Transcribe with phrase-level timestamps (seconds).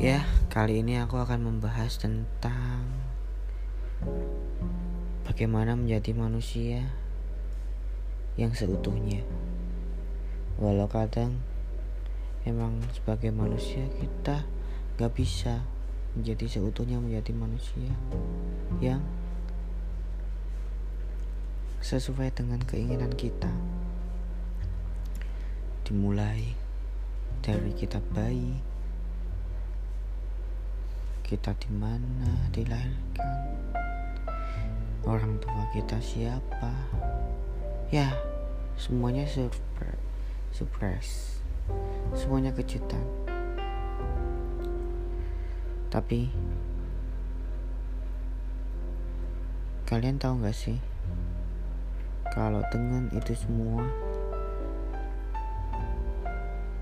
[0.00, 2.88] Ya, kali ini aku akan membahas tentang
[5.28, 6.88] bagaimana menjadi manusia
[8.40, 9.20] yang seutuhnya.
[10.56, 11.44] Walau kadang
[12.48, 14.48] emang sebagai manusia kita
[14.96, 15.60] gak bisa
[16.16, 17.92] menjadi seutuhnya menjadi manusia
[18.80, 19.04] yang
[21.84, 23.52] sesuai dengan keinginan kita.
[25.84, 26.56] Dimulai
[27.44, 28.69] dari kita bayi
[31.30, 33.54] kita di mana dilahirkan,
[35.06, 36.74] orang tua kita siapa,
[37.94, 38.10] ya
[38.74, 40.02] semuanya surprise,
[40.50, 41.38] surprise,
[42.18, 42.98] semuanya kejutan.
[45.86, 46.34] Tapi
[49.86, 50.82] kalian tahu gak sih?
[52.34, 53.86] Kalau dengan itu semua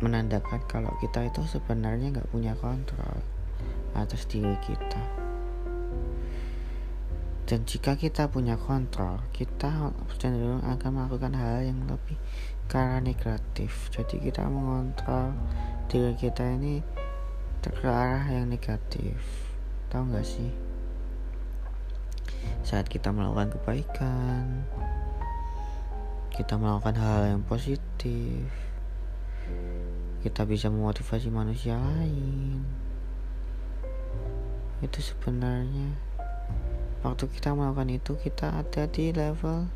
[0.00, 3.20] menandakan kalau kita itu sebenarnya nggak punya kontrol
[3.94, 5.02] atas diri kita.
[7.50, 9.90] Dan jika kita punya kontrol, kita
[10.22, 12.14] cenderung akan melakukan hal yang lebih
[12.70, 13.90] karena negatif.
[13.90, 15.34] Jadi kita mengontrol
[15.90, 16.78] diri kita ini
[17.58, 19.18] ke arah yang negatif.
[19.90, 20.54] Tahu nggak sih?
[22.62, 24.62] Saat kita melakukan kebaikan,
[26.30, 28.46] kita melakukan hal yang positif,
[30.22, 32.79] kita bisa memotivasi manusia lain
[34.80, 35.92] itu sebenarnya.
[37.00, 39.68] Waktu kita melakukan itu kita ada di level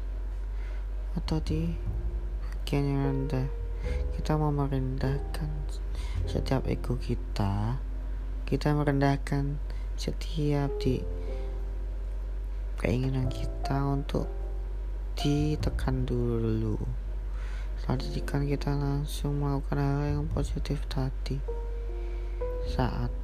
[1.17, 1.73] atau di
[2.41, 3.49] bagian yang rendah.
[4.17, 5.49] Kita mau merendahkan
[6.25, 7.81] setiap ego kita.
[8.45, 9.61] Kita merendahkan
[9.97, 11.01] setiap di
[12.81, 14.29] keinginan kita untuk
[15.17, 16.77] ditekan dulu.
[17.81, 21.37] Selanjutnya kita langsung melakukan hal yang positif tadi.
[22.65, 23.24] Saat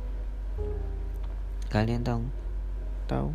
[1.70, 2.26] Kalian tahu?
[3.06, 3.31] Tahu?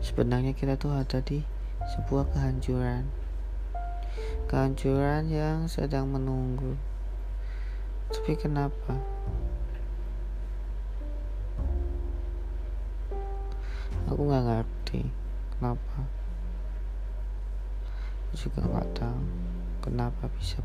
[0.00, 1.44] Sebenarnya kita tuh ada di
[1.92, 3.04] sebuah kehancuran.
[4.48, 6.80] Kehancuran yang sedang menunggu.
[8.08, 8.96] Tapi kenapa?
[14.08, 15.04] Aku nggak ngerti
[15.52, 16.00] kenapa.
[18.24, 19.20] Aku juga nggak tahu
[19.84, 20.64] kenapa bisa